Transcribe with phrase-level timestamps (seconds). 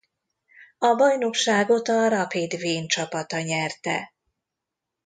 [0.77, 4.13] A bajnokságot a Rapid Wien csapata nyerte.